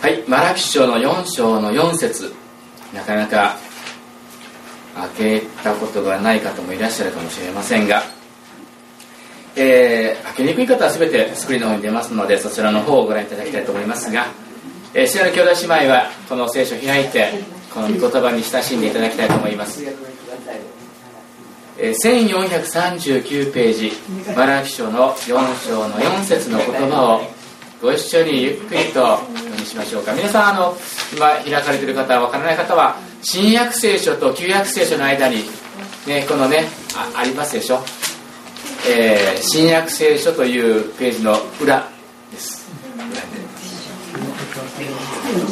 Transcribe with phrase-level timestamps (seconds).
[0.00, 2.32] はいマラキ書の4章の4節。
[2.94, 3.58] なかなか
[5.18, 8.02] 開けたことがない方もいらっしゃるかもしれませんが、
[9.56, 14.26] えー、開けにくい方は全てスクリーンの方に出ますのでそちらの方をご覧いただきたいと思いますが、
[14.94, 17.32] えー、白の兄弟姉妹はこの聖書を開いて
[17.74, 19.84] この御言葉に親しんでいただきたいと思います。
[21.78, 23.92] え1439ページ
[24.34, 27.39] マラキ書の4章の4節の言葉を
[27.80, 30.12] ご一緒にゆっくりと読みしましょうか。
[30.12, 30.76] 皆さんあの
[31.16, 35.44] 今開かれている方わからない方は新約聖書と旧約聖書の間に、
[36.06, 37.80] ね、このねあありますでしょ、
[38.86, 41.88] えー、新約聖書というページの裏
[42.30, 42.68] です。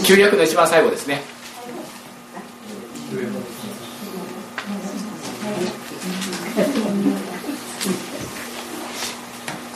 [0.05, 1.23] 旧約の一番最後ですね。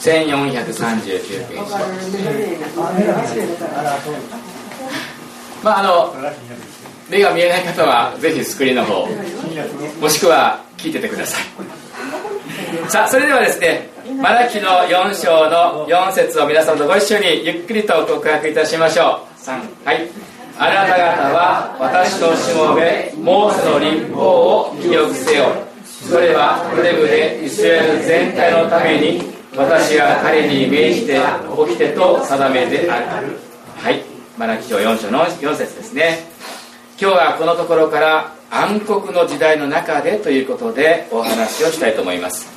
[0.03, 1.55] 1439ページ。
[5.63, 6.13] まああの
[7.09, 9.07] 目が見えない方はぜひスクリーンの方
[10.01, 11.43] もしくは聞いててください。
[12.89, 13.89] さあそれではですね
[14.21, 19.39] マラキの4章の4節を皆さんとご一緒にゆっくりと告白いたしましょう。
[19.39, 20.09] 3はい。
[20.57, 24.21] あなた方は私としもべモーセの立法
[24.69, 25.45] を記憶せよ。
[25.85, 31.19] それはこれぐでイスラエル全体のために私が彼に命じて
[31.67, 33.39] 起きてと定めてある。
[33.77, 34.03] はい。
[34.37, 36.33] マラキ書4章の4節ですね。
[36.99, 42.47] 今日はこのところから暗黒の時代の中でということでお話をしたいと思います、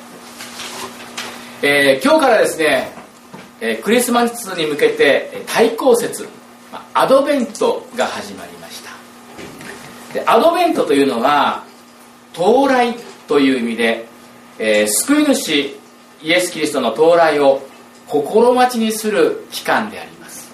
[1.63, 2.93] えー、今日からですね、
[3.61, 6.29] えー、クリスマスに向けて対抗節
[6.93, 8.91] アドベントが始まりました。
[10.13, 11.65] でアドベントというのは
[12.35, 12.95] 到来
[13.27, 14.07] という意味で、
[14.59, 15.76] えー、救い主
[16.23, 17.63] イエス・キリストの到来を
[18.07, 20.53] 心待ちにする期間であります、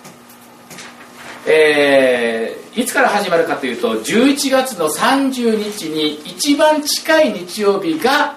[1.46, 8.36] えー、いつから始まるかというと11月の30日に一番近い日曜日が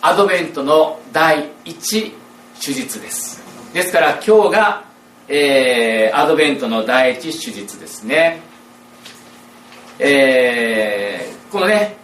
[0.00, 2.12] アドベントの第1
[2.60, 3.40] 手術です。
[3.72, 4.84] ですから今日が、
[5.28, 8.40] えー、アドベントの第1手術ですね。
[9.98, 11.96] えー、このね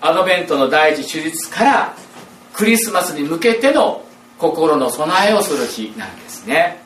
[0.00, 1.96] アドベントの第一手術から
[2.54, 4.02] クリスマスに向けての
[4.38, 6.82] 心の備えをする日なんですね。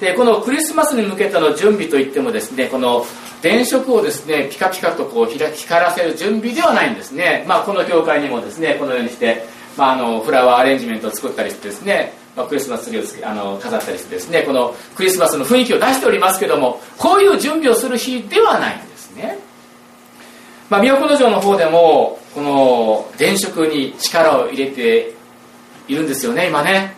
[0.00, 3.06] でこのクリスマスに向けての準備といってもですねこの
[3.40, 7.44] 電飾をですねピカピカとこう光らせる準備ではないんですね。
[7.48, 9.44] まあこの教会にもですねこのようにして、
[9.78, 19.38] まあ、あのフラワーアレンジメントを作ったりしてですねまあ、クリスマスツリーをあの飾ったりしてですねこのクリスマスの雰囲気を出しておりますけどもこういう準備をする日ではないんですね。
[20.68, 25.14] まあ、都城の方でもこの電飾に力を入れて
[25.88, 26.94] いるんですよね今ね。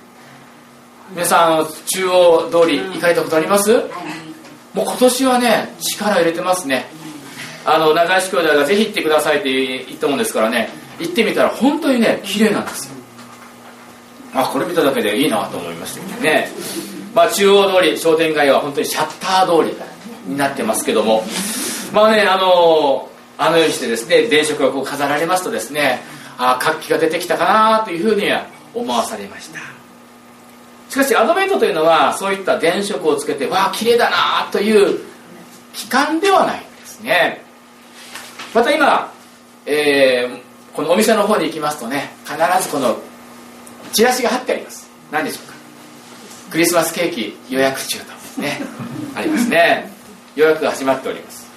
[1.12, 3.72] 皆さん中央通り行かれたことあります？
[4.74, 6.86] もう今年はね力入れてますね。
[7.64, 10.70] あの長石兄弟がぜひ行ってくださいって言ったもんですからね。
[10.98, 12.94] 行ってみたら本当にね綺麗なんですよ。
[14.34, 16.48] あこれ見ただけでいいなと思いましたけどね。
[17.14, 19.76] まあ中央通り商店街は本当にシャッター通り
[20.26, 21.22] になってますけども。
[21.92, 26.00] まあねあのあのようにしてですね電飾がこう飾られますとですね
[26.36, 29.60] あ活気が出てきたかなというふうには思わされました。
[30.90, 35.00] しかしアドベントというのはそういった電飾をつけてわあ綺麗だなという
[35.74, 37.42] 期間ではないんですね。
[38.54, 39.12] また今、
[39.66, 42.98] えー、このお店の方に行きますとね必ずこの
[43.92, 44.88] チラシが貼ってあります。
[45.10, 45.54] 何でしょうか。
[46.50, 48.60] クリスマスケーキ予約中とね
[49.14, 49.92] ありますね。
[50.36, 51.47] 予約が始まっております。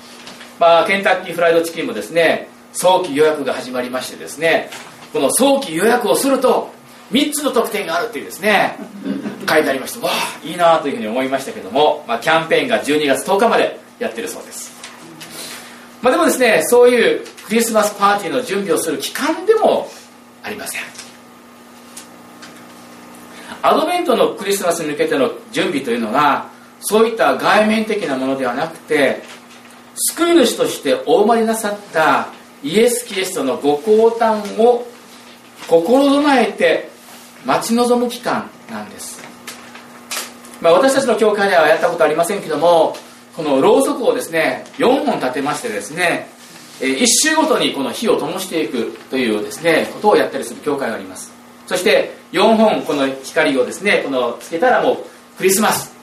[0.62, 4.70] まあ、ケンタッキーフライドチキンもですね早期予約が始まりましてですね
[5.12, 6.70] この早期予約をすると
[7.12, 8.78] 3つの特典があるっていうですね
[9.50, 14.72] 書いてありましてわあいいなというふうに思いましたけども、まあ、キャンペーンが12月10日までやってるそうです。
[16.04, 19.90] まあでもですねそういうクリスマスパーティーの準備をする期間でも
[20.44, 20.82] ありません。
[23.64, 26.52] アドベントのクリスマスに向けての準備というのは
[26.82, 29.24] そういった外面的なものではなくて
[30.10, 32.30] 救い主としてお生まれなさった
[32.64, 34.88] イエス・キリストのご降誕を
[35.68, 36.90] 心備えて
[37.46, 39.22] 待ち望む期間なんです、
[40.62, 42.96] まあ、私たちの教会ではやったことありませんけども
[43.36, 46.28] このろうそくをですね4本立てましてですね
[46.80, 51.32] 1週ごとにこの火を灯していくというですねことをやったりする教会があります。
[51.68, 54.98] そして4本この光をですねこのつけたらもう
[55.38, 55.94] クリスマス。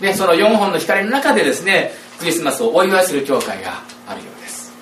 [0.00, 1.92] でその4本の光の中でですね
[2.22, 4.72] クリスマスをお祝いする教会があるようです。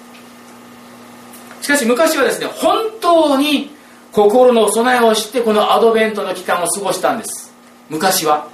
[1.63, 3.71] しかし昔はですね本当に
[4.13, 7.53] 心の備えをしてこのアドベントの期間を過ごしたんです。
[7.89, 8.49] 昔は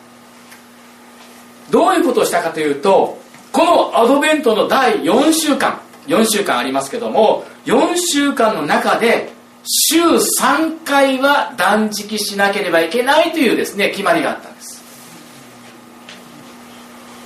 [1.70, 3.18] どういうことをしたかというと
[3.50, 9.32] このアドベントの第4週間4週間ありますけども4週間の中で
[9.64, 14.84] 週3回は断食しなければいけないというですね決まりがあったんです。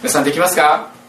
[0.03, 1.00] 皆さんできますか？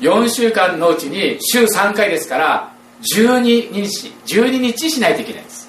[0.00, 2.72] 4週間のうちに週3回ですから
[3.16, 5.68] 12日12日しないといけないんです。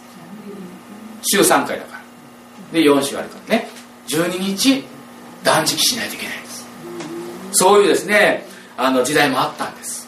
[1.24, 2.02] 週3回だから。
[2.74, 3.70] で4週あるからね。
[4.08, 4.84] 12日
[5.44, 6.68] 断食しないといけないんです。
[7.52, 8.46] そういうですね
[8.78, 10.08] あの時代もあったんです。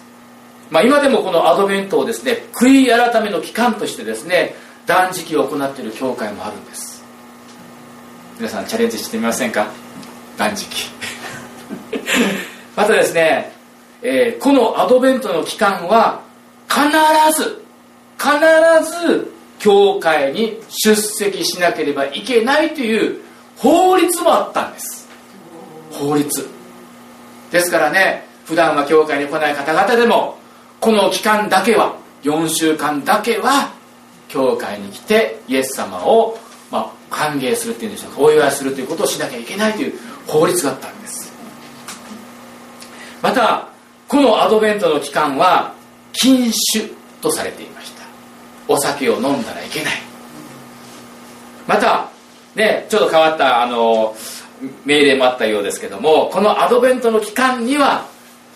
[0.69, 4.55] まあ今でもこのアドベントをですね悔い改めの期間としてですね
[4.85, 7.03] 断食を行っている教会もあるんです。
[8.37, 9.67] 皆さんチャレンジしてみませんか？
[10.37, 10.89] 断食。
[12.75, 13.58] またですね
[14.01, 16.21] えー、このアドベントの期間は
[16.67, 16.83] 必
[17.41, 17.63] ず
[18.17, 18.29] 必
[19.07, 23.21] ず教会に出席しなければいけないという
[23.57, 25.07] 法律もあったんです。
[25.91, 26.47] 法律。
[27.51, 30.37] ですからね普段は教会に来ない方々でも
[30.79, 33.73] この期間だけは4週間だけは
[34.27, 36.37] 教会に来てイエス様を、
[36.71, 39.93] まあ、歓迎するっていうんでしょうかお祝いするということをしなきゃいけないという
[40.27, 41.33] 法律があったんです。
[43.21, 43.68] また
[44.09, 45.75] このアドベントの期間は
[46.13, 46.91] 禁酒
[47.21, 48.03] とされていました。
[48.67, 49.93] お酒を飲んだらいけない。
[51.67, 52.09] また
[52.55, 54.15] ねちょっと変わったあの
[54.83, 58.07] 命令もあったようですけどもこのアドベントの期間には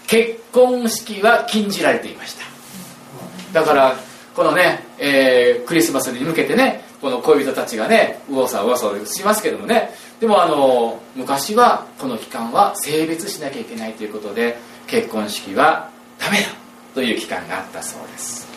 [0.08, 3.60] 結婚式は禁じられていました。
[3.62, 3.96] だから
[4.36, 9.92] このね、えー、クリスマスに向けてねこの恋人たちがね右往左往左往しますけどもね。
[10.20, 14.58] でもあの昔はこの期間は性別しなきゃいけないということで
[14.88, 15.90] 結婚式は
[16.20, 16.48] ダメだ
[16.94, 18.48] という期間があったそうです、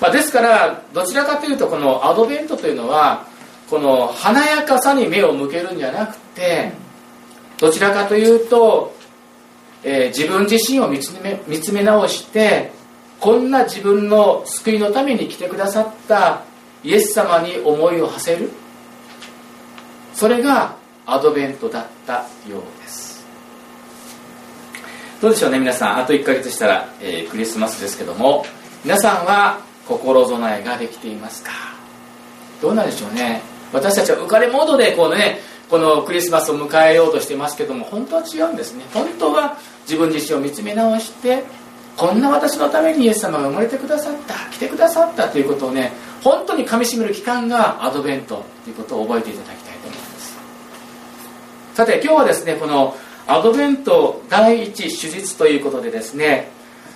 [0.00, 3.26] まあ、ですからどちらかというとこのアドベントというのは
[3.68, 6.72] この華やかさに目を向けるんじゃなくて
[7.58, 8.94] どちらかというと、
[9.84, 12.72] えー、自分自身を見つめ見つめ直して
[13.20, 16.42] こんな自分の救いのために来てくださった
[16.82, 18.50] イエス様に思いを馳せる。
[20.14, 20.76] それが
[21.06, 23.09] アドベントだったようです。
[25.20, 25.98] どうでしょうね皆さん。
[25.98, 28.46] あと1ヶ月したら、えー、クリスマスですけども。
[28.82, 31.50] 皆さんは心備えができていますか？
[32.62, 33.42] どうなんでしょうね。
[33.70, 38.84] 私たちは浮かれモードでこうねこのクリスマスを迎えようとしてますけども本当は違うんですね。
[38.94, 41.44] 本当は自分自身を見つめ直して
[41.98, 45.92] こんな私のためにイエス様が生まれてくださった来てくださったということをね
[46.24, 50.38] 本当にかみしめる期間がアドベントということを覚えていただきたいと思います。
[51.74, 52.96] さて今日はですねこの
[53.30, 56.48] アドベント第一手術ということでですね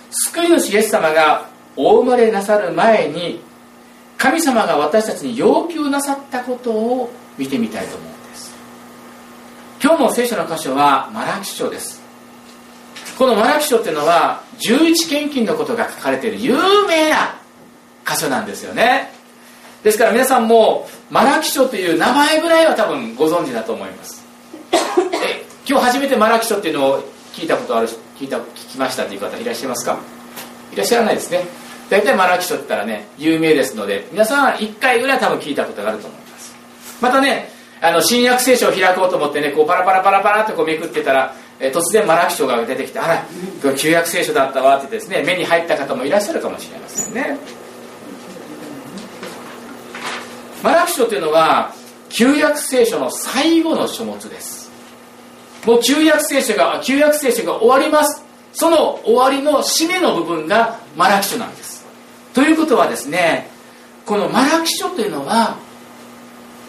[0.09, 3.41] 救い主イエス様がお生まれなさる前に
[4.17, 8.55] 神様が私たちに要求なさったことを見てみたいと思うんです。
[9.83, 12.01] 今日の聖書の箇所はマラキ書です。
[13.17, 17.35] このマラキ書っていうのは十一献金のことが書かれている有名な
[18.07, 19.11] 箇所なんですよね。
[19.83, 24.25] ですから皆さんもマラキ書という名前ぐらいは多分ご存知だと思います。
[25.67, 26.99] 今日初めてマラキ書っていうのを
[27.33, 27.87] 聞いたことある
[28.19, 29.99] 聞いた聞きましたという方いらっしゃいますか？
[30.71, 31.43] いらっしゃらないですね。
[31.89, 36.55] 大体マラキ書って言ったらね有名ですので皆さん1回ぐらい多分聞いたことがあると思います。
[37.01, 37.49] またね
[37.81, 43.25] あの新約聖書を開こうと思ってねこうパラパラパラパラってこうめくってたら、突然マラキ書が出てきてあら
[43.75, 47.37] 旧約聖書だったわってですね目に入った方もいらっしゃるかもしれませんね。
[50.63, 51.73] マラキ書というのは
[52.09, 54.64] 旧約聖書の最後の書物です。
[55.65, 58.23] もう旧約聖書が旧約聖書が終わります。
[58.53, 61.85] その終わりの締めの部分がマラキ書なんです。
[62.33, 63.49] ということはですね
[64.05, 65.57] このマラキ書というのは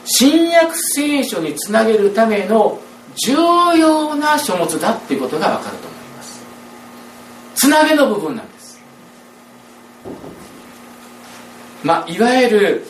[0.04, 2.80] 新約聖書につなげるための
[3.24, 3.32] 重
[3.78, 6.44] 要な書物だっていうことが分かると思います。
[7.54, 8.80] つなげの部分なんです。
[11.82, 12.86] まあいわゆる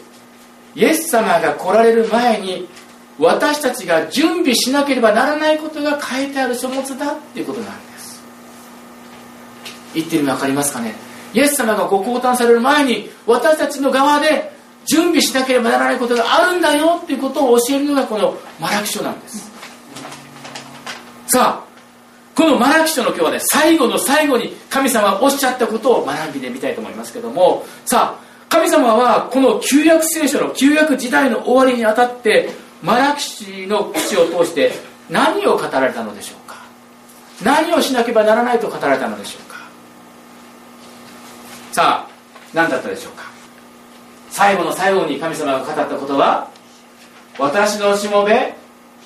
[0.75, 2.69] イエス様が来られる前に
[3.19, 8.23] 私たちが準備しなければならないことが書いてある書物だっていうことなんです。
[9.95, 10.95] 言ってるの分かりますかね？
[11.33, 14.53] イエス様がご降誕される前に私たちの側で
[14.85, 19.51] 準備しなければならないことがあるんだよっていうことを教えるのがこのマラキ書なんです。
[21.29, 21.67] さあ
[22.35, 27.65] このマラキ書の今日はね最後の最後に神様がおっしゃったことを学びでみたいと思いますけども。
[27.87, 32.51] さあ神様はこの旧約聖書の旧約時代の終わりにあたって
[32.83, 34.73] マラキシの口を通して
[35.09, 36.57] 何を語られたのでしょうか？
[37.45, 39.57] 何をしなければならないと語られたのでしょうか？
[41.73, 42.11] さあ
[42.55, 43.25] 何だったでしょうか？
[44.31, 46.51] 最後の最後に神様が語ったことは
[47.39, 48.55] 私のしもべ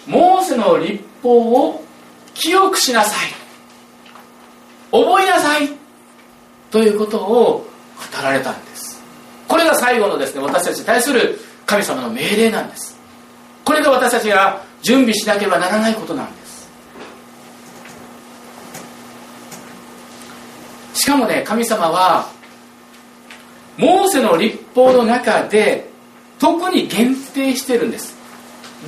[0.07, 1.85] モーセの立法を
[2.35, 3.31] 清くしなさい。
[4.91, 5.69] 覚えなさい。
[6.71, 7.67] ということを
[8.12, 9.03] 語られたんです。
[9.49, 13.00] これが最後のですね私たちに対する神様の命令なんです。
[13.71, 16.69] これが私たちが準備しなければならないことなんです。
[20.95, 22.33] しかもね神様は
[23.79, 25.89] モーセの立法の中で
[26.41, 28.17] 特に限定してるんです。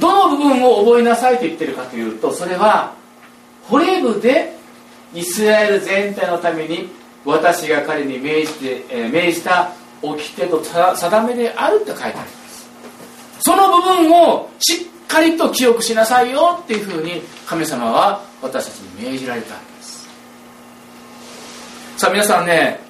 [0.00, 2.92] どの部分を覚えなさいと言ってるかというとそれは
[3.68, 4.56] ホレブで
[5.14, 6.88] イスラエル全体のために
[7.24, 9.70] 私が彼に命じて、命じた
[10.02, 12.41] 掟と定めであるって書いてあります
[13.44, 20.08] その部分をしっかりと記憶しなさいよっていうふうに神様は私たちに命じられたんです。
[21.96, 22.80] さあ皆さんね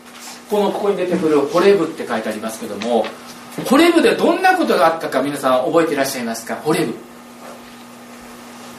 [0.49, 3.07] このここに出てくるホレブって書いてありますけども
[3.67, 6.57] ホレブでどんなことがあったか皆さん覚えていらっしゃいますか？
[6.57, 6.95] ホレブ。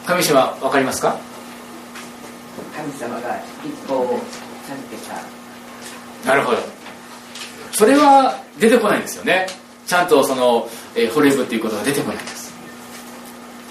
[0.06, 1.18] 神様分かりますか？
[2.76, 4.20] 神様が一報を
[4.68, 6.30] 授けた。
[6.30, 6.58] なるほど。
[7.72, 9.48] それは出てこないんですよね。
[9.86, 12.54] ちゃんとその、えー、ホレブっていうことが出てこないんです。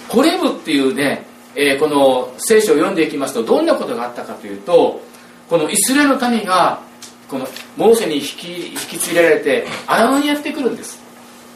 [0.09, 5.03] ホレブっていうね、えー、この聖書を読んでいきますとどんなことがあったかというと
[5.49, 6.83] このイスラエルの民が
[7.29, 11.01] このモーセに引き引き継いられて荒野にやってくるんです。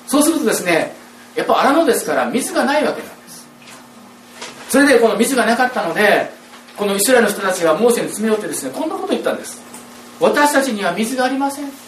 [0.07, 0.95] そうするとですね
[1.35, 3.49] やっぱ荒野ですから水がないわけなんです。
[4.71, 6.31] それでこの水がなかったので
[6.77, 9.61] このイスラエルの人たちがモーセに詰め寄ってですねこんなこと言ったんです。
[10.21, 11.86] 私たちには水がありません。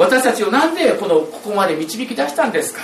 [0.00, 2.80] 私たちを何でこのここまで導き出したんですか？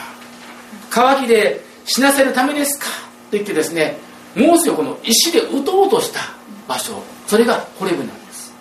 [0.91, 2.85] 乾きで死なせるためですか？
[2.87, 2.93] と
[3.33, 3.97] 言ってですね
[4.35, 6.21] モーセをこの石で打とうとした
[6.69, 8.53] 場所それがホレブなんです。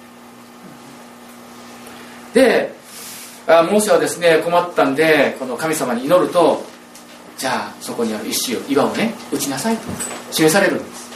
[2.34, 2.74] で
[3.46, 6.64] あモーセはですね困ったんでこの神様に祈ると
[7.38, 9.84] じゃあそこにある石を岩をね打ちなさいと
[10.32, 11.12] 示されるんです。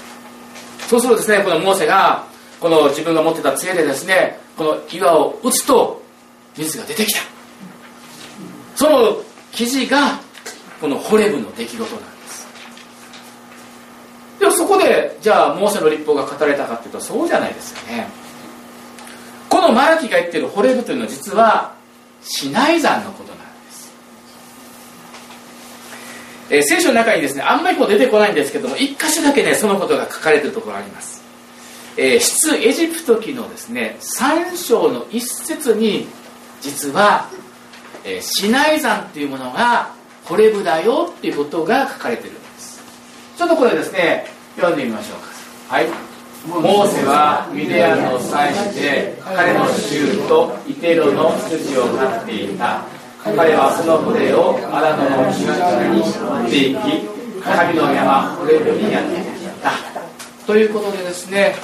[0.89, 2.27] そうするとですねこのモーセが
[2.59, 6.03] この自分が持ってた杖でですねこの岩を打つと
[6.59, 7.21] 水が出てきた。
[8.75, 10.19] その記事が
[10.79, 12.47] このホレブの出来事なんです。
[14.39, 18.07] でもそこでじゃあモーセの立法が語られたかっていうとそうじゃないですよね。
[19.49, 21.73] このマラキが言ってるホレブというのは実は
[22.21, 23.91] シナイ山のことなんです。
[26.49, 31.21] えー、聖書の中にですねあんまりこう出てこないんですけども一箇所だけねそのことが書かれてるところがあります、
[31.97, 36.07] えー、出エジプト記のですね3章の一節に
[36.61, 37.29] 実は、
[38.03, 39.91] えー、シナイ山っていうものが
[40.25, 42.81] ホレブだよっていうことが書かれてるんです。
[43.37, 45.75] ちょっとこれですね読んでみましょうか。
[45.75, 45.87] はい。
[46.47, 52.83] モーセはミディアンの祭司で彼の衆とイテロの筋を飼っていた。
[53.21, 55.59] 彼はその船を荒野の東
[55.91, 59.71] に持っていき神の山ホレブにやってきた。
[60.47, 61.55] ということでですね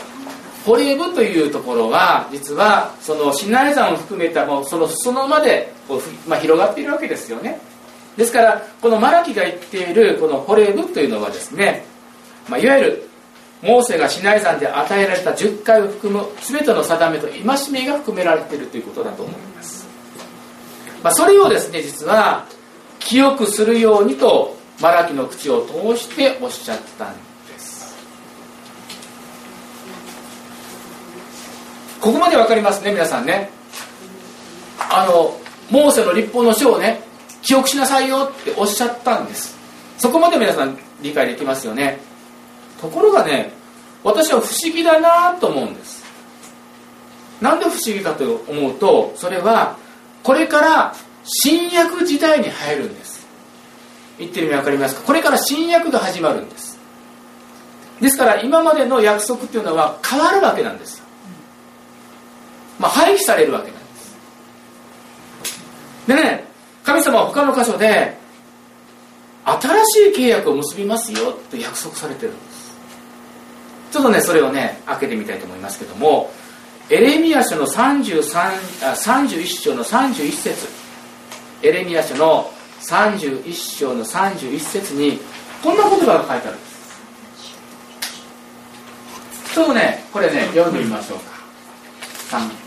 [0.66, 7.60] ホレブというところは実はそのシナイ山を含めたもうその裾野までこう、まあ、広がっているわけですよね。
[8.18, 11.86] ですからこのマラキが言っているこのホレブというのはですね、
[12.50, 13.10] まあ、いわゆる
[13.62, 19.88] モーセがシナイ山で与えられた10回を含む全ての定めと戒めが含められているということだと思います。
[21.04, 22.46] まあ、それをですね実は
[23.00, 27.35] 記憶するようにとマラキの口を通しておっしゃったんです。
[32.06, 33.50] ここまで分かりますね皆さんね。
[34.92, 35.36] あの
[35.72, 37.02] モーセの立法の書をね
[37.42, 39.58] 記憶しなさいよっておっしゃったんです。
[39.98, 42.00] そこまで皆さん理解できますよね。
[42.80, 43.54] ところがね
[44.04, 46.06] 私は不思議だなと思うんです。
[47.42, 49.80] なんで不思議かと思うとそれは
[50.22, 50.94] これから
[51.24, 53.26] 新約時代に入るんです。
[54.20, 55.02] 言ってる意味分かりますか？
[55.02, 56.78] これから新約が始まるんです。
[58.00, 61.04] ですから今までの約束っていうのは変わるわけなんです。
[62.80, 64.16] まあ廃棄されるわけなんです。
[66.08, 66.46] でね
[66.84, 68.18] 神様は他の箇所で
[69.46, 72.76] 新しい契約を結びますよって約束されてるんです。
[73.92, 76.32] ちょっとねそれをね開けてみたいと思いますけども
[76.90, 78.38] エレミア書の33
[78.84, 80.68] あ31章の31節。
[81.64, 82.52] エレミア書の
[82.82, 85.20] 31章の31節に
[85.64, 86.76] こんな言葉が書いてあるんです。
[89.54, 91.35] ちょっとねこれね読んでみましょうか。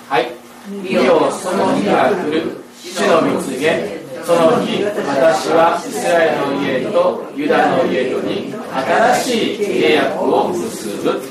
[0.08, 0.32] はい
[0.68, 2.64] 「見よその日が来る。
[2.82, 3.98] 主の見告げ。
[4.28, 11.22] その日私はイスラエルの家とユダの家とに新しい契約を結ぶ」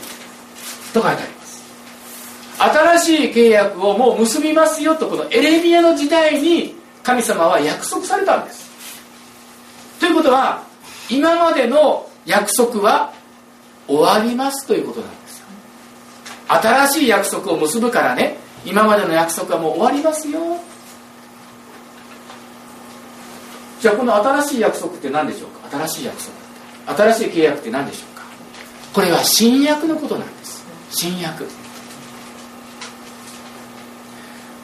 [0.91, 1.63] と書いてあります
[2.57, 8.67] 新しい契約をもう結びますよとこのエレミアの時代に神様は約束されたんです。
[10.00, 10.63] ということは
[11.10, 13.13] 今までの約束は
[13.88, 15.26] 終わりますということなんです。
[16.48, 18.38] 新しい約束を結ぶからね。
[18.66, 20.39] 今までの約束はもう終わりますよ。
[23.80, 25.77] じゃあこの新しい約束って何でしょうか？
[25.77, 26.18] 新しい約
[26.88, 26.98] 束。
[27.12, 28.24] 新しい契約って何でしょうか？
[28.94, 30.66] これは新約のことなんです。
[30.89, 31.46] 新約。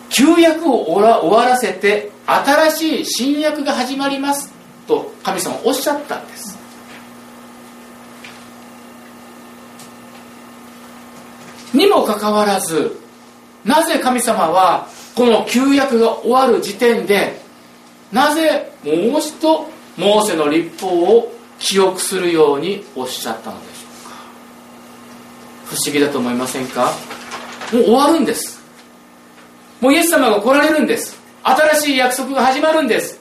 [0.10, 4.54] 旧約を終わらせて新しい新約が始まります
[4.88, 6.53] と神様おっしゃったんです。
[11.74, 12.98] にもかかわらず
[13.66, 17.42] なぜ神様はこの旧約が終わる時点で
[18.12, 24.16] なぜもう一度モーセの立法を記憶するようにおっしゃったのでしょうか？
[25.66, 26.92] 不思議だと思いませんか？
[27.72, 28.62] もう終わるんです。
[29.80, 31.20] もうイエス様が来られるんです。
[31.44, 33.20] 新しい約束が始まるんです。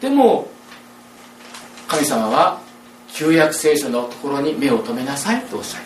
[0.00, 0.48] でも
[1.88, 2.60] 神様は
[3.08, 5.85] 旧約聖書のところに目を留めなさいとおっしゃいま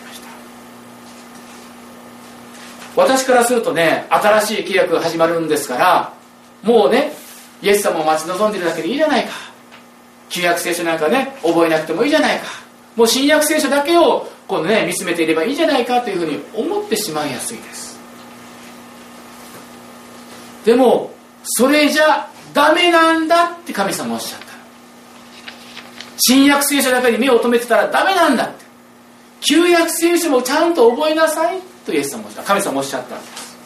[2.95, 6.13] 私からするとね新しい契約が始まるんですから
[6.63, 7.13] もうね
[7.61, 9.31] イエス様を待ち望んでるだけでいいじゃないか。
[10.29, 12.45] 旧約聖書なんかね覚えなくてもいいじゃないか。
[12.95, 17.99] もう新約聖書だけをこの、ね、見つめていればいいじゃないかというふうに思ってしまいやすいです。
[20.65, 24.45] でもそれじゃダメなんだって神様おっしゃった。
[26.17, 28.65] 新約聖書だけに目を留めてたらダメなんだって。
[29.41, 33.17] 旧約聖書もちゃんと覚えなさいとイエス様神様おっしゃった。
[33.17, 33.57] んです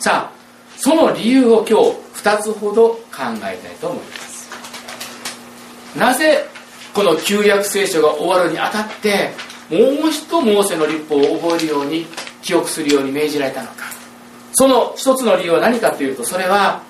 [0.00, 0.38] さあ
[0.76, 4.48] その理由を今日2つほど考えたいと思います。
[5.96, 6.44] なぜ
[6.94, 9.30] この旧約聖書が終わるにあたって
[9.70, 12.06] もう一度モーセの立法を覚えるように
[12.42, 13.84] 記憶するように命じられたのか。
[14.52, 16.82] その一つの理由は何かというとそれは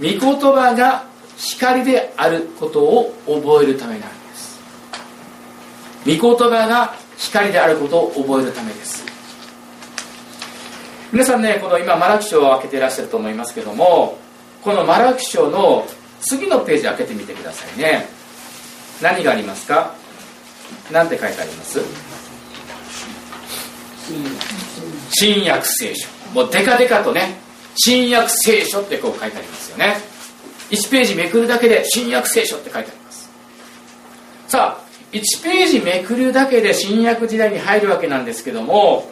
[0.00, 4.60] 御言葉が光であることを覚えるためなんです。
[6.06, 9.04] 御言葉が光であることを覚えるためです。
[11.12, 14.18] 皆さんねこの今マラキ書を開けていらっしゃると思いますけども
[14.62, 15.86] このマラキ書の
[16.20, 18.06] 次のページ開けてみてくださいね。
[19.00, 19.94] 何がありますか？
[20.90, 21.80] 何て書いてあります？
[25.10, 26.08] 新約聖書。
[26.34, 27.38] もうデカデカとね
[27.76, 29.96] 新約聖書ってこう書いてありますよね。
[30.70, 33.30] 1ページめくるだけで新約聖書って書いてあります。
[34.48, 39.10] さあ1ページめくるだけで新約時代に入るわけなんですけども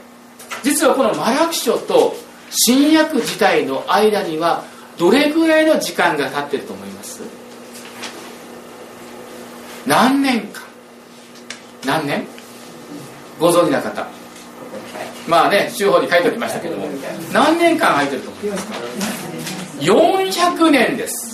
[0.62, 2.14] 実はこのマラキ書と
[2.50, 4.64] 新約時代の間には
[4.98, 7.22] どれぐらいの時間が経ってると思います？
[9.86, 10.62] 何年間
[11.84, 12.26] 何年？
[13.40, 14.06] ご存知な方
[15.26, 16.86] まあね週報に書いておきましたけども。
[17.32, 18.74] 何年間空いてると思いますか
[19.80, 21.33] ？400年です。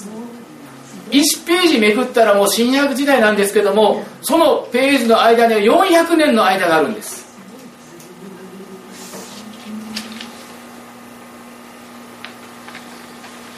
[1.11, 7.29] 1ページめくったらもう新約時代なんですけどもそのページの間には400年の間があるんです。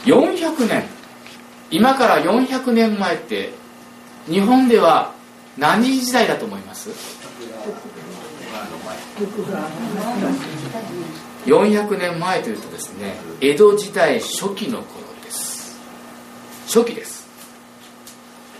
[0.04, 0.84] 400年。
[1.70, 3.54] 今から400年前って
[4.26, 5.14] 日本では
[5.56, 6.90] 何時代だと思います
[11.46, 15.78] ？400年前というとですね江戸時代初期の頃です。
[16.66, 17.21] 初期です。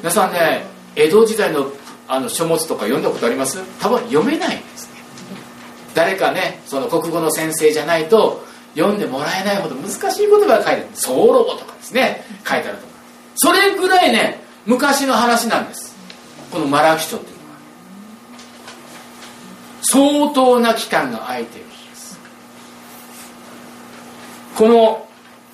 [0.03, 1.71] 皆さんね江戸時代の
[2.09, 3.63] あの書物とか読んだことあります？
[3.81, 5.01] 多分読めないんですね。
[5.95, 10.87] 誰かねその国語の先生じゃないと読んでもらえないほど難しい言葉が書いてある。
[10.95, 12.25] ソーロ語とかですね。
[12.45, 12.93] 書いてあるとか。
[13.37, 15.95] それぐらいね昔の話なんです。
[16.51, 17.57] このマラキ書っていうのは。
[19.83, 22.19] 相当な期間が空いてるんです。
[24.57, 25.09] この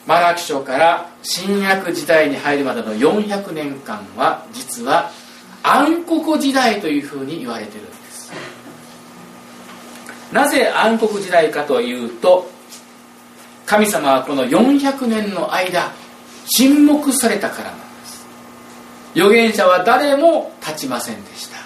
[0.09, 5.11] マラキ書から新約時代に入るまでの400年間は実は
[5.63, 8.33] 暗黒時代というふうに言われてるんです。
[10.33, 12.51] なぜ暗黒時代かというと
[13.67, 15.93] 神様はこの400年の間
[16.47, 18.27] 沈黙されたからなんです。
[19.15, 21.59] 預言者は誰も立ちませんでした。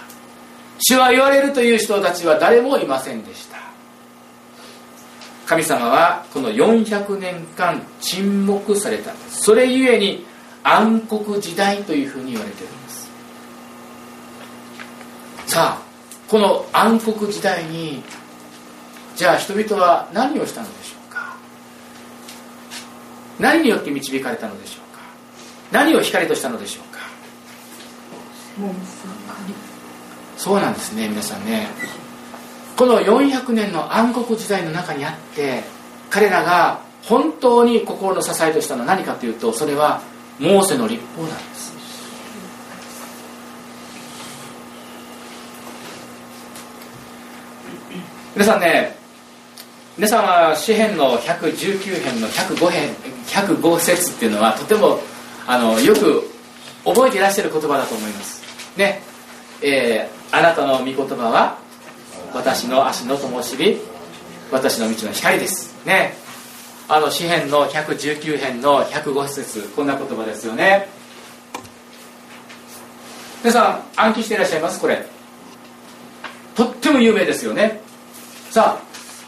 [0.80, 3.61] 主は言われるという人たちは誰もいませんでした。
[5.46, 9.12] 神様はこの400年間沈黙された。
[9.28, 10.24] それゆえに
[10.62, 13.10] 暗黒時代というふうに言われてるんです。
[15.46, 15.82] さあ
[16.28, 18.02] この暗黒時代に
[19.16, 21.36] じゃあ人々は何をしたのでしょうか？
[23.38, 25.02] 何によって導かれたのでしょうか？
[25.70, 27.00] 何を光としたのでしょうか？
[30.38, 31.68] そうなんですね皆さんね
[32.76, 35.62] この400年の暗黒時代の中にあって
[36.10, 40.02] 彼らが本当に心の支えとしたのは何かというとそれは
[40.38, 41.72] モーセの立法なんです。
[48.34, 48.96] 皆さんね
[49.98, 52.94] 皆さんは詩編の119編の105編
[53.26, 54.98] 105節っていうのはとても
[55.46, 56.22] あのよく
[56.84, 58.42] 覚えていらっしゃる言葉だと思います。
[58.78, 59.02] ね
[59.60, 61.61] えー、あなたの御言葉は
[62.34, 63.80] 私の足の灯火
[64.50, 65.74] 私の道の光です。
[65.86, 66.14] ね。
[66.88, 70.88] あの詩編の119編の105節こんな言葉ですよね。
[73.42, 74.80] 皆さん暗記していらっしゃいます？
[74.80, 75.06] これ。
[76.54, 77.80] とっても有名ですよね。
[78.50, 78.78] さ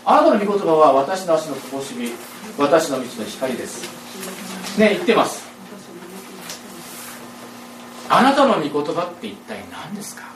[0.04, 2.12] ああなたの御言葉は私の足の灯火
[2.58, 4.78] 私の道の光です。
[4.78, 5.42] ね言ってます。
[8.10, 10.33] あなたの御言葉って一体何ですか？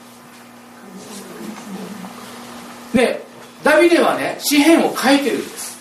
[2.95, 3.21] ね
[3.63, 5.79] ダビデはね詩篇を書いてるんです。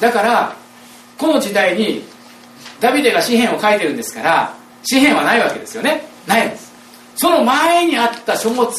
[0.00, 0.56] だから
[1.18, 2.04] この時代に
[2.80, 6.06] ダビデが詩篇を書いてるんですから詩篇はないわけですよね。
[6.26, 6.72] ないんです。
[7.16, 8.70] その前にあった書物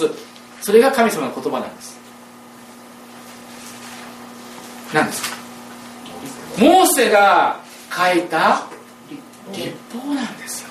[0.62, 1.97] それが神様の言葉なんです。
[4.93, 5.21] 何です。
[5.21, 5.38] か
[6.60, 7.60] モーセが
[7.91, 8.67] 書いた
[9.52, 10.69] 立法なんですよ。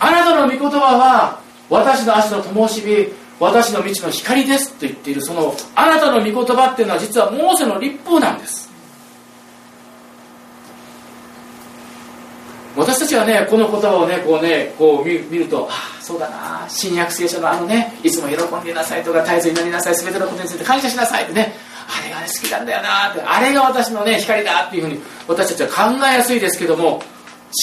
[0.00, 8.72] あなたの御言葉は私の足の灯火私の道の光ですと言っているそのあなたの御言葉っていうのは実はモーセの立法なんです。
[12.76, 21.54] 私たちはねこの言葉をねこうねこう見るとああそうだな新約聖書のあのねいつも喜んでなさいとか絶えずになりなさい全てのことについて感謝しなさいってね
[21.88, 27.00] あれが、ね、好きなんだよなってあれが私のね光だっていうふうに私たちは考えやすいですけども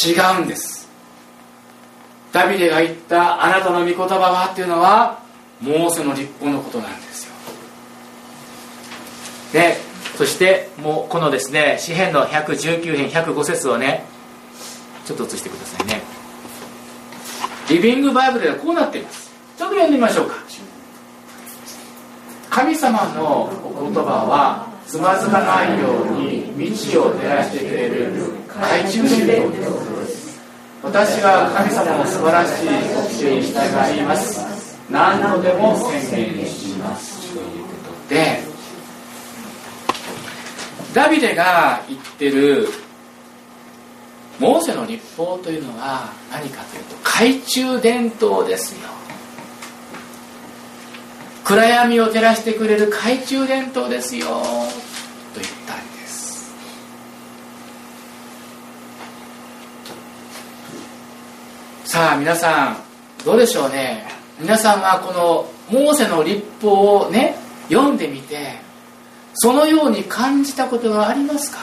[0.06, 0.81] 違うんです。
[2.32, 5.22] ダビデが言ったあなたの御言葉はっていうのは
[5.60, 7.32] モーセの立法のことなんですよ。
[9.54, 9.78] で
[10.17, 14.06] そしてもうこのですね詩篇の119編105節をね
[15.06, 16.02] ちょっと映してくださいね。
[17.70, 19.32] リビングバイブルではこうなっています。
[19.58, 20.36] ちょっと読んでみましょうか。
[22.50, 26.54] 神様の言葉はつまずかないように
[26.91, 28.12] 道を照らしてくれる
[28.48, 29.52] 懐中電灯。
[29.52, 30.21] です
[30.84, 32.65] 私は神様の素晴らしい
[33.22, 34.80] 教えに従います。
[34.89, 37.70] 何度でも宣言しますというこ
[38.10, 38.39] とで
[40.94, 42.67] ダビデが言ってる
[44.39, 48.89] モーセの立法というのは何かというと懐中電灯ですよ。
[51.44, 54.34] 暗闇を照らしてくれる懐中電灯ですよと
[55.41, 56.54] 言ったんです
[61.91, 62.77] さあ皆さん
[63.25, 64.06] どうでしょうね。
[64.39, 67.36] 皆さんはこのモーセの立法をね
[67.67, 68.62] 読んでみて
[69.34, 71.60] そのように感じたことがありますか？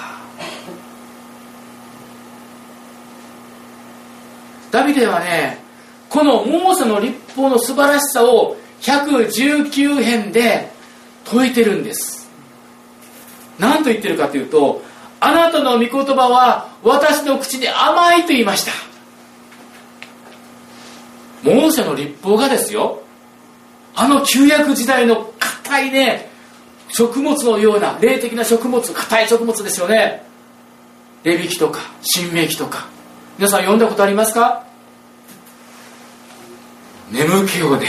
[4.70, 5.64] ダビデはね
[6.10, 10.68] このモーセの立法の素晴らしさを119編で
[11.24, 12.30] 説いてるんです。
[13.58, 14.82] 何と言ってるかというと
[15.20, 18.87] あなたの御言葉は私の口に甘いと言いました。
[21.42, 23.02] モーセの立法がですよ。
[23.94, 26.30] あの旧約時代の硬いね
[26.88, 30.24] 食物のような霊的な食物硬い食物ですよね。
[31.24, 32.86] レビキとか新明記とか。
[33.38, 34.64] 皆さん読んだことありますか？
[37.10, 37.86] 眠気をね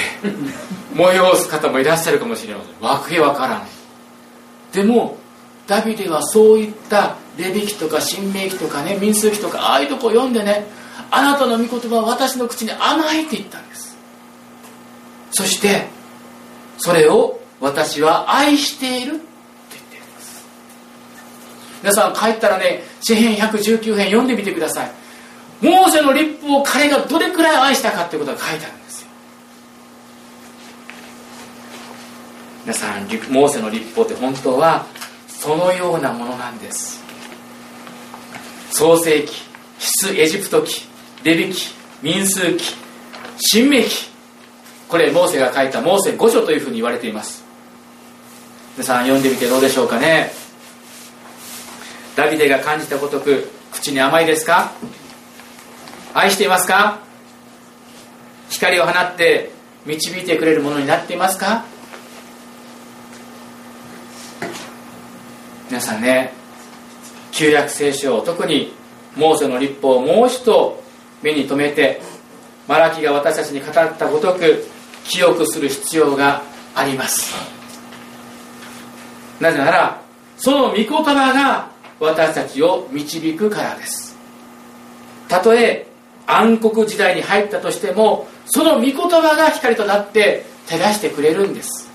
[0.95, 2.87] 催す方もいらっしゃるかもしれません。
[2.89, 3.67] わけわからない。
[4.73, 5.17] でも
[5.67, 10.67] ダビデはそういったレビ記とか新明記とかね民数記とかああいうとこ読んでね
[11.11, 13.97] あなたの御言葉は私の口に甘いって言ったんです。
[15.31, 15.87] そして
[16.77, 20.45] それを私は愛していると言っています。
[21.81, 24.91] 皆さん帰ったらね詩編119編読んでみてください。
[25.61, 29.07] モーセの立法を彼がどれくらい愛したかってことが書いてあるんですよ。
[32.65, 34.85] 皆さんモーセの立法って本当は
[35.27, 37.03] そのようなものなんです。
[38.71, 39.33] 創世記
[39.79, 40.88] 出エジプト記
[41.23, 42.63] レビ記民数記
[43.37, 44.09] 新明記。
[44.87, 47.43] これモーセが書いたモーセ五書というふうに言われています。
[48.75, 50.31] 皆さん読んでみてどうでしょうかね。
[52.15, 54.71] ダビデが感じたごとく口に甘いですか？
[56.13, 56.99] 愛していますか？
[58.49, 59.51] 光を放って
[59.85, 61.65] 導いてくれるものになっていますか？
[65.69, 66.33] 皆さんね
[67.31, 68.73] 旧約聖書特に
[69.15, 70.81] モーセの立法をもう一度
[71.21, 72.01] 目に留めて
[72.67, 74.65] マラキが私たちに語ったごとく
[75.05, 76.43] 記憶する必要が
[76.75, 77.33] あります。
[79.39, 80.01] なぜなら
[80.37, 84.15] その御言葉が私たちを導くからです。
[85.27, 85.87] たとえ
[86.25, 91.89] 暗黒時代に入ったとしてもその御言葉が光となって照らしてくれるんです。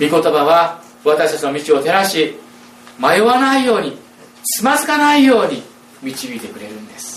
[0.00, 2.36] 御言葉は私たちの道を照らし
[2.98, 3.96] 迷わないように
[4.42, 5.62] つまずかないように
[6.02, 7.13] 導いてくれるんです。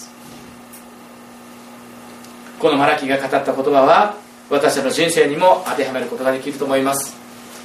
[2.59, 4.15] このマラキが語った言葉は
[4.49, 7.15] 私たちの人生にも当てはめることができると思います。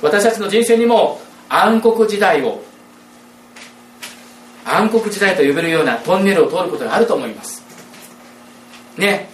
[0.02, 2.62] 私たちの人生にも暗黒時代を
[4.64, 7.62] 暗黒時代と呼べるようなトンネルを通ることがあると思います。
[8.96, 9.30] ね。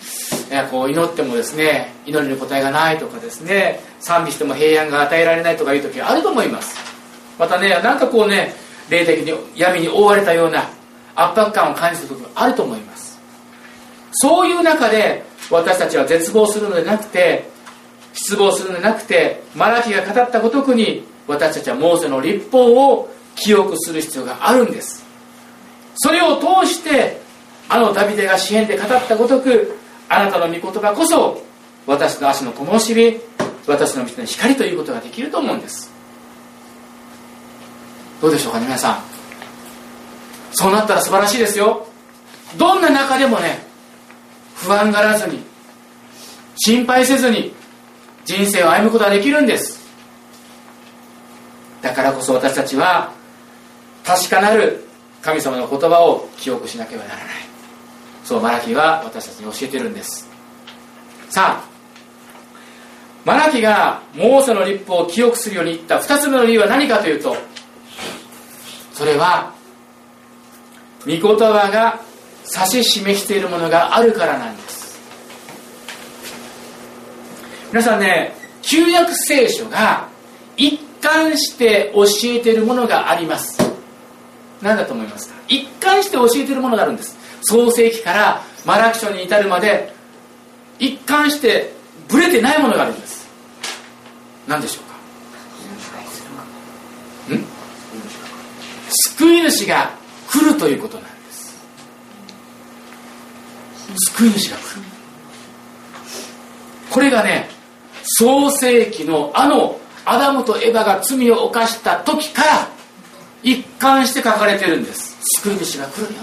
[0.70, 6.76] こう祈ってもですね祈りの答えがないとかですね賛美しても平安が与えられないとかいう時があると思います。
[7.38, 8.54] またねなんかこうね
[8.88, 10.70] 霊的に闇に覆われたような
[11.14, 13.18] 圧迫感を感じる時もあると思います。
[14.12, 17.48] そういう中で私たちは絶望するのでなくて
[18.12, 25.04] 失望するのでなくてマラキが語ったごとくに私たちはモーセの立法を記憶する必要があるんです。
[25.96, 27.20] それを通して
[27.68, 29.76] あのダビデが詩篇で語ったごとく
[30.08, 31.42] あなたの御言葉こそ
[31.86, 33.20] 私の足の灯火
[33.66, 35.92] 私の道の光ということができると思うんです。
[38.20, 39.02] どうでしょうかね皆さん。
[40.52, 41.86] そうなったら素晴らしいですよ。
[42.56, 43.67] どんな中でもね
[44.58, 45.42] 不安がらずに
[46.56, 47.52] 心配せずに
[48.24, 49.78] 人生を歩むことができるんです。
[51.80, 53.12] だからこそ私たちは
[54.04, 54.84] 確かなる
[55.22, 57.26] 神様の言葉を記憶しなければならない。
[58.24, 60.28] そうマラキは私たちに教えてるんです。
[61.30, 61.68] さあ
[63.24, 67.36] マラキがモーセの立法を記憶するように言った2つ目の理由は何かというと
[68.92, 69.52] それは
[71.04, 72.00] 御言葉が
[72.50, 74.98] 指し示しているものがあるからなんです。
[77.70, 80.08] 皆さんね旧約聖書が
[80.56, 83.58] 一貫して教えているものがあります。
[84.62, 85.34] 何だと思いますか？
[85.48, 87.16] 一貫して教えているものがあるんです。
[87.42, 89.92] 創世記からマラキ書に至るまで
[90.78, 91.72] 一貫して
[92.08, 93.28] ブレてないものがあるんです
[94.48, 94.80] 何でしょ
[97.28, 97.34] うか？
[97.36, 97.44] ん？
[99.16, 99.90] 救い主が
[100.28, 101.07] 来るということなんです
[103.96, 104.82] 救い主が来る
[106.90, 107.48] これがね
[108.02, 112.68] 創世記のあのアダムとエヴァが罪を犯した時から
[113.42, 115.18] 一貫して書かれてるんです。
[115.42, 116.20] 救い主が来るよ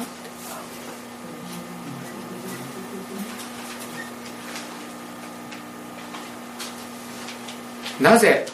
[8.02, 8.46] なぜ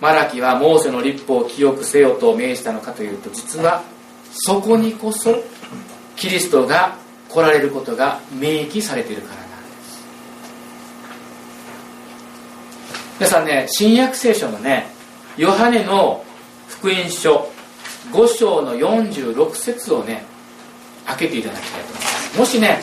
[0.00, 3.82] マラキはモーセの立法を記憶せよと命じたのかというと実は
[4.32, 5.34] そこにこそ
[6.16, 6.98] キリストが
[7.34, 10.06] 来られることが明記されているからなんです。
[13.18, 14.86] 皆さんね新約聖書のね
[15.36, 16.24] ヨハネの
[16.68, 17.50] 福音書
[18.12, 20.24] 5章の46節をね
[21.06, 22.38] 開けていただきたいと思います。
[22.38, 22.78] もしね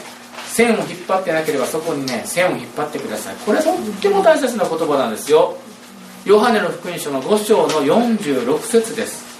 [0.48, 3.36] 線を引っ張ってなければそこにね線を引っ張ってください。
[3.38, 5.56] これはとっても大切な言葉なんですよ。
[6.26, 9.31] ヨハネの福音書の5章の46節です。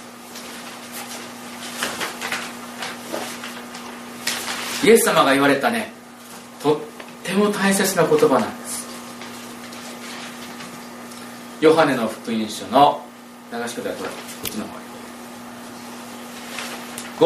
[4.84, 5.92] イエス様が言われたね。
[6.62, 6.80] とっ
[7.24, 8.82] ても大切な言葉なんです。
[11.60, 13.04] ヨハネの福音書の
[13.52, 14.04] 流し方はこ
[14.46, 14.82] っちの方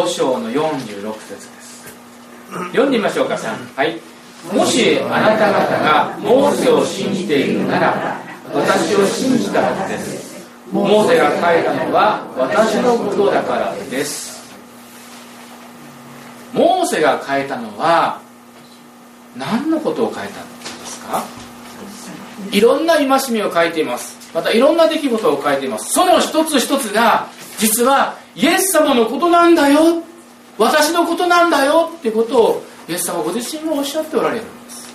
[0.05, 1.95] 5章の46節です。
[2.73, 3.99] 読んでみましょうかはい。
[4.53, 8.21] もしあなた方がモーセを信じているなら
[8.53, 10.47] 私を信じたはずです。
[10.71, 14.36] モーセが書いたのは私のことだからです。
[16.77, 18.21] モーセが書いたのは
[19.37, 21.25] 何のことを書いたんですか？
[22.53, 24.17] いろんな戒めを書いています。
[24.35, 25.93] またいろんな出来事を書いています。
[25.93, 30.03] その一つ一つが実はイエス様のことなんだよ。
[30.59, 31.91] 私のことなんだよ。
[31.97, 34.95] ってことをイエス様ご自身もおっしゃっておられるんです。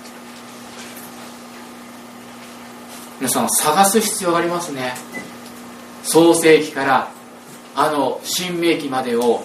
[3.18, 4.94] 皆さん探す必要がありますね。
[6.04, 7.10] 創世記から
[7.74, 9.44] あの新明記までを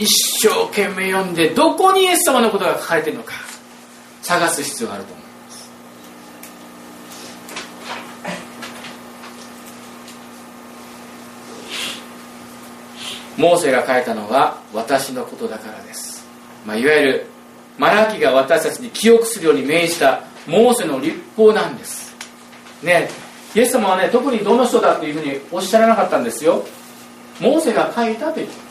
[0.00, 0.08] 一
[0.40, 3.34] 生懸命読んでどこにイエス様のことが書かれているのか
[4.22, 5.70] 探す必要があると思います
[13.36, 16.26] モーセが書いたのは私のことだからです、
[16.64, 17.26] まあ、いわゆる
[17.76, 22.14] マラキが私たちに記憶するように命じたモーセの立法なんです。
[22.82, 23.08] ね
[23.54, 26.64] イエス様はね特にどの人だというふうにおっしゃらなかったんですよ。
[27.40, 28.69] モーセが書いたと言って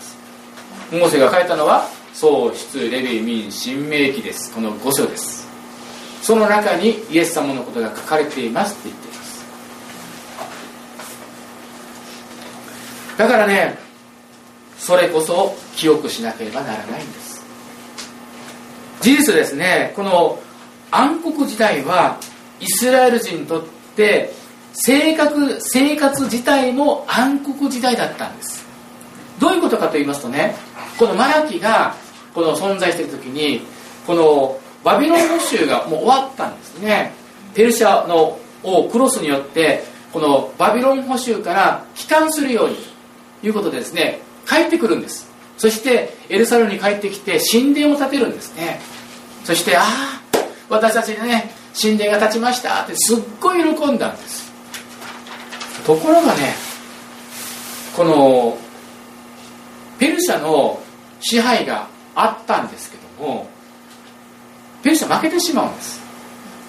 [0.92, 4.54] モーセが書いたのは創出レビ民新明記です。
[4.54, 5.48] この5書です。
[6.22, 9.46] その中にイエス様のことが書かれていますって言っています。
[13.18, 13.78] だからね
[14.78, 17.44] それこそ記憶しなければならないんです。
[19.02, 20.40] 事実ですねこの
[20.92, 22.20] 暗黒時代は
[22.60, 23.64] イスラエル人にとっ
[24.00, 24.32] で
[24.72, 28.66] 生活生活自体も暗黒時代だったんです。
[29.40, 30.56] どういうことかと言いますとね
[30.98, 31.96] このマラキが
[32.34, 33.62] この存在している時に
[34.06, 37.14] このバビロンの州がもう終わったんですね。
[37.54, 42.78] ペルシャの王クロスによってこのバビロン捕囚から帰還するように
[43.42, 45.30] ということでですね帰ってくるんです。
[45.58, 48.80] そしてエルサレムに帰ってきて神殿を建てるんですね。
[49.44, 50.22] そしてああ
[50.70, 52.84] 私たちね神殿が建ちました。
[52.84, 54.52] ってすっごい喜んだんです。
[55.86, 56.54] ところがね
[57.96, 58.58] この
[60.00, 60.82] ペルシャの
[61.20, 63.50] 支配があったんですけども
[64.82, 66.02] ペルシャ負けてしまうんです。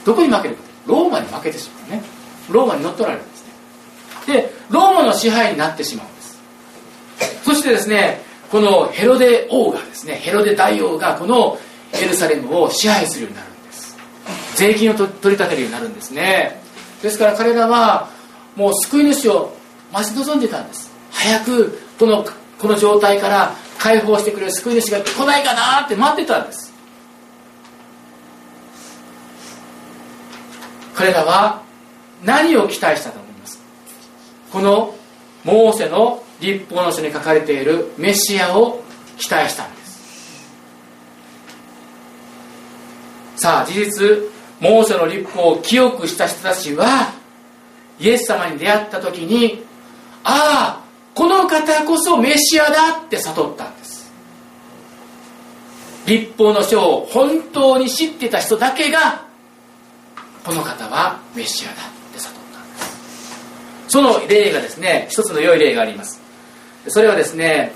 [0.04, 2.02] どこに負けるかローマに負けてしまうね。
[2.50, 3.46] ローマに乗っ取られるんです
[4.26, 4.42] ね。
[4.42, 6.40] でローマの支配になってしまうんです。
[7.44, 11.58] そしてですねこのヘロデ王がですねヘロデ大王がこの
[11.92, 13.96] エルサレムを支配するようになるんです。
[14.56, 16.60] 税金を取り立てるようになるんですね。
[17.02, 18.10] ですから彼らは
[18.56, 19.54] もう救い主を
[19.92, 20.90] 待ち望んでたんです。
[21.12, 22.24] 早くこの
[22.60, 26.72] この状態から解放してくれる救い主が来ないかなって待ってたんです。
[30.94, 31.62] 彼らは
[32.22, 33.62] 何を期待したと思います？
[34.52, 34.94] この
[35.44, 38.82] モーセの立法の書に書かれているメシアを
[39.18, 40.50] 期待したんです。
[43.36, 44.06] さあ事実
[44.60, 47.14] モーセの立法を記憶した人たちは
[47.98, 49.64] イエス様に出会った時に
[50.24, 50.79] ああ
[51.20, 54.10] この方こそメシアだって悟ったんです。
[56.06, 59.26] 立法の書を本当に知ってた人だけが
[60.42, 61.76] この方はメシアだっ
[62.14, 63.38] て悟ったんです。
[63.88, 66.22] その例がですね一つの良い例があります。
[66.88, 67.74] それはですね、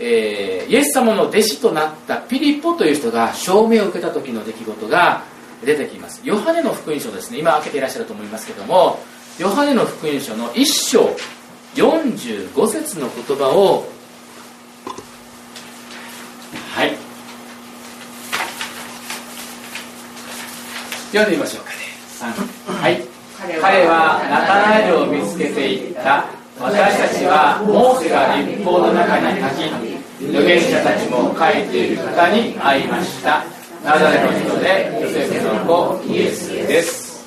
[0.00, 5.22] えー、イエス様の弟子となったピリポという人が証明を受けた時の出来事が
[5.64, 6.22] 出てきます。
[6.24, 7.38] ヨハネの福音書ですね。
[7.38, 8.98] 今開けていらっしゃると思いますけども
[9.38, 11.08] ヨハネの福音書の1章
[11.74, 13.86] 45節の言葉を
[16.74, 16.96] はい。
[21.12, 21.76] 読んでみましょうかね。
[22.80, 23.02] はい。
[23.60, 26.26] 彼はナタナエルを見つけていった。
[26.58, 29.64] 私たちはモーセが立法の中に書き
[30.28, 33.42] 預言者たちも書いている方に会いました。
[33.82, 37.26] ナザレの人でヨセフの子イエスです。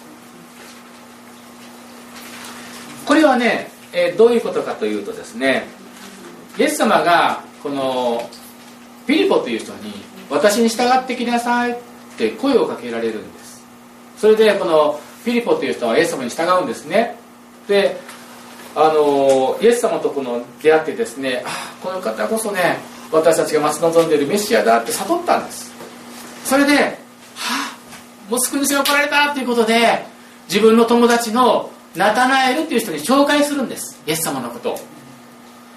[3.05, 5.67] これはね、え、どういうことかというとですね
[6.57, 8.29] イエス様がこの
[9.07, 9.93] ピリポという人に
[10.29, 11.75] 私に従ってきなさいっ
[12.17, 13.63] て声をかけられるんです。
[14.17, 17.17] それでこのピリポという人はイエス様に従うんですね。
[17.67, 17.99] で
[18.75, 22.79] あのイエス様とこの出会ってですねあこの方こそね
[23.11, 25.71] 私たちが待ち望んでいるメシアだって悟ったんです。
[26.45, 26.91] それで、は
[27.35, 30.05] あ、もう救い主が来られたということで
[30.47, 34.01] 自分の友達のナタナエルっていう人に紹介するんです。
[34.07, 34.79] イエス様のことを。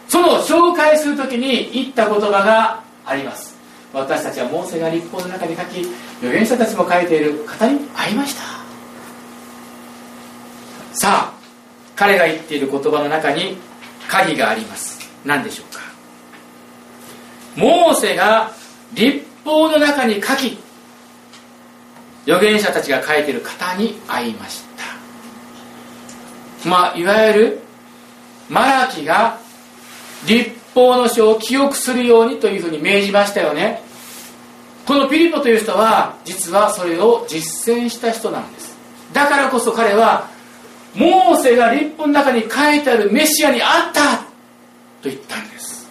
[0.09, 3.57] その紹介する時に言った言葉があります。
[3.93, 5.87] 私たちはモーセが立法の中に書き
[6.19, 8.43] 預言者たちも書いている方に会いました。
[10.93, 11.33] さあ
[11.95, 13.57] 彼が言っている言葉の中に
[14.09, 14.99] 鍵があります。
[15.25, 15.83] 何でしょうか。
[17.57, 18.53] モーセが
[18.95, 20.59] 立法の中に書き
[22.25, 24.66] 預言者たちが書いている方に会いました。
[26.67, 27.61] まあいわゆる
[28.51, 29.39] マラキが
[30.27, 33.83] 立法の書を記憶するようにというふうに命じましたよね。
[34.85, 38.77] このピリポという人は実はそれを実践した人なんです。
[39.13, 40.29] だからこそ彼は
[40.95, 44.25] モーセが立法の中に書いてあるメシアにあったと
[45.05, 45.89] 言ったんです。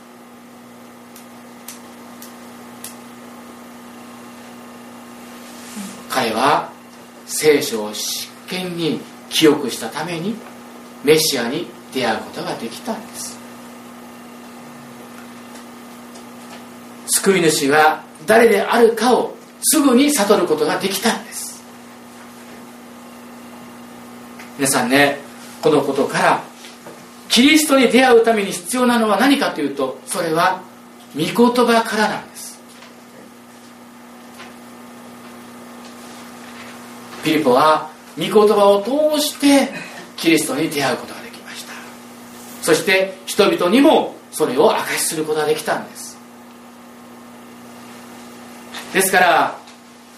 [6.09, 6.69] 彼は
[7.25, 10.35] 聖書を真剣に記憶したために
[11.05, 13.39] メシアに出会うことができたんです。
[17.07, 21.63] 救い主は誰であるかをすぐに悟ることができたんです。
[24.57, 25.19] 皆さんね
[25.61, 26.43] このことから
[27.29, 30.61] キリストに出会うために必要なのは何かというとそれは
[31.15, 32.59] 御言葉からなんです。
[37.23, 39.69] ピリポは御言葉を通して
[40.15, 41.73] キリストに出会うことができました。
[42.61, 46.17] そして人々にもそれを証しすることができたんです。
[48.93, 49.57] ですから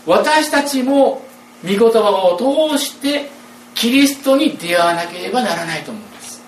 [0.06, 1.26] 私たちも
[1.64, 3.30] 御言葉を通して
[3.74, 6.42] キリストに出会わなければならないと思うんです。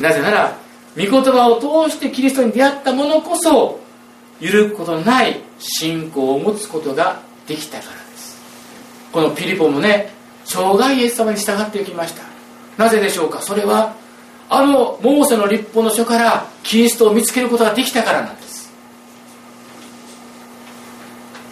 [0.00, 0.56] なぜなら
[0.96, 3.80] 御言葉を通してキリストに出会った者こそ
[4.40, 8.38] 揺るぐことのない信仰を持つことができたからです。
[9.12, 10.12] このピリポもね
[10.50, 12.22] 生涯イエス様に従っていきました。
[12.82, 13.42] なぜでしょうか？
[13.42, 13.94] それは
[14.48, 18.72] あのモーセの立法の書からキリストを見つけることができたからなんです。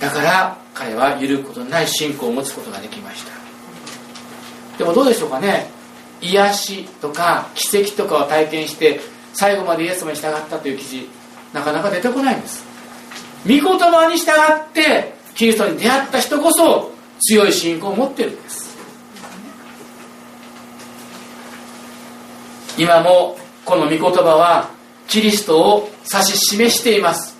[0.00, 3.32] だから彼は揺るぐことのない信仰を持つことができました。
[4.78, 5.68] でもどうでしょうかね？
[6.22, 9.00] 癒しとか奇跡とかを体験して
[9.34, 11.08] 最後までイエス様に従ったという記事
[11.52, 12.64] なかなか出てこないんです。
[13.44, 18.65] 御言葉に従ってキリストに出会った人こそ強い信仰を持ってるんです。
[22.78, 24.70] 今もこの御言葉は
[25.08, 27.36] キリストを指し示しています。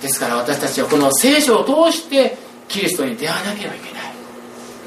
[0.00, 2.36] ですから私たちはこの聖書を通して
[2.68, 4.02] キリストに出会わなければいけない。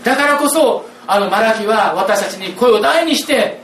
[0.04, 3.62] だからこそあのマラキは私たちに声を大にして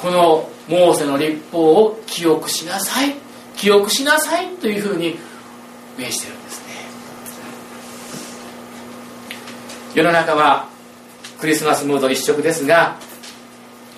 [0.00, 3.14] このモーセの立法を記憶しなさい
[3.56, 5.18] 記憶しなさいというふうに
[5.96, 6.74] 命じてるんですね。
[9.94, 10.68] 世の中は
[11.40, 12.96] クリスマスムード一色ですが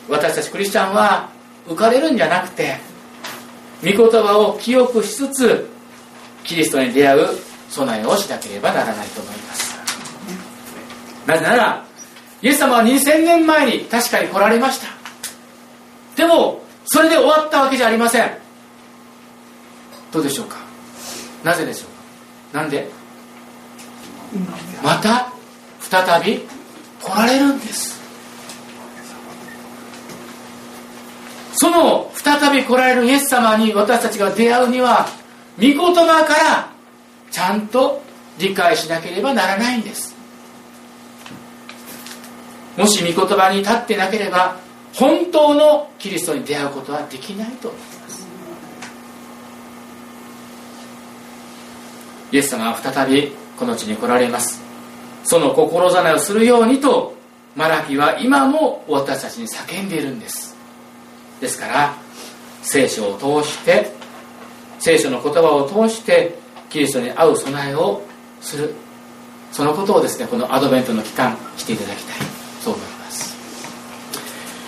[0.08, 1.30] 私たちクリスチャンは
[1.66, 2.76] 浮かれるんじゃなくて
[3.82, 5.68] 御言葉を記憶しつつ
[6.44, 7.28] キリストに出会う
[7.70, 9.76] 備えをしなければならないと思います。
[11.26, 11.84] なぜなら
[12.42, 14.86] イエス様は2000年前に確かに来られました。
[16.16, 18.30] でもそれで終わったわけじゃありません。
[20.12, 20.58] どうでしょうか？
[21.42, 21.86] なぜでしょ
[22.52, 22.60] うか？
[22.60, 22.88] なんで？
[24.84, 25.32] また
[25.80, 26.46] 再び
[27.02, 27.95] 来られるんです
[31.58, 35.06] その再び来られるイエス様に私たちが出会うには
[35.56, 36.70] 御言葉から
[37.30, 38.02] ちゃんと
[38.38, 40.14] 理解しなければならないんです。
[42.76, 44.56] もし御言葉に立ってなければ
[44.94, 48.26] 本当のキリストに出会うことはできないと思います。
[52.32, 54.60] イエス様は再びこの地に来られます。
[55.24, 57.16] その心ざなをするようにと
[57.54, 60.55] マラキは今も私たちに叫んでいるんです。
[61.40, 61.94] ですから
[62.62, 63.92] 聖書を通して
[64.78, 68.02] 聖書の言葉を通してキリストに会う備えを
[68.40, 68.74] する。
[69.52, 72.16] そのことをですねこのアドベントの期間していただきたい。
[72.60, 73.34] そう思います。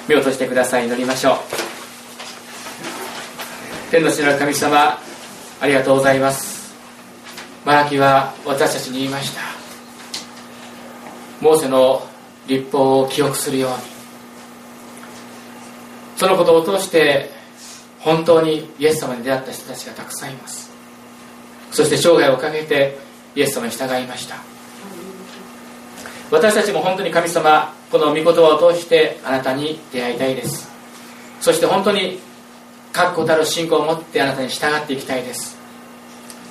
[0.08, 0.86] 目を閉じてください。
[0.86, 1.36] 祈りましょう。
[3.90, 4.98] 天の父なる神様
[5.60, 6.74] ありがとうございます。
[7.64, 9.40] マラキは私たちに言いました。
[11.40, 12.06] モーセの
[12.46, 13.97] 立法を記憶するように。
[16.18, 17.30] そのことを通して
[18.00, 20.68] 本当にイエス様に出会った人たちがたくさんいます。
[21.70, 22.98] そして生涯をかけて
[23.36, 24.36] イエス様に従いました。
[26.32, 30.68] 私たちも本当に神様この御言葉を通してあなたに出会いたいです。
[31.40, 32.18] そして本当に
[32.92, 35.56] 確固たる信仰を持ってあなたに従っていきたいです。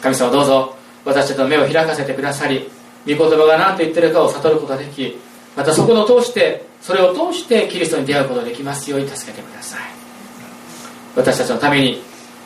[0.01, 2.69] 神様どうぞ私たちの目を開かせてくださり
[3.05, 5.17] 御言葉が何と言ってるかを悟ることができ
[5.57, 9.79] またそこの通してそれを通してキリストに出会うことができますように助けてください。
[11.15, 12.03] 私たちのために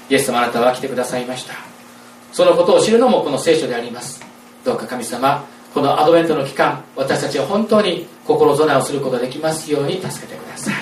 [0.10, 1.54] イエス様あなたは来てくださいました。
[2.32, 4.24] そのことを知るのもこの聖書であります。
[4.64, 10.74] どうか神様このアドベントの期間私たちは本当に心備えをすることができますように助けてください。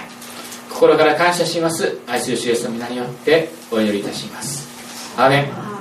[0.69, 1.97] 心から感謝します。
[2.07, 4.69] 愛する主イエスの皆によってお祈りいたします。
[5.17, 5.78] アーメン。